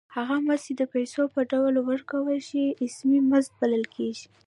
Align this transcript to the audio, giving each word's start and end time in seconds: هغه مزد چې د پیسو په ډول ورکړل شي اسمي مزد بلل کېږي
هغه 0.15 0.35
مزد 0.47 0.63
چې 0.67 0.71
د 0.77 0.81
پیسو 0.93 1.21
په 1.33 1.41
ډول 1.51 1.75
ورکړل 1.89 2.39
شي 2.49 2.65
اسمي 2.85 3.19
مزد 3.31 3.51
بلل 3.59 3.83
کېږي 3.95 4.25